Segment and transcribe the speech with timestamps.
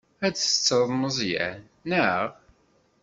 [0.25, 2.21] Ad tettreḍ Meẓyan, naɣ?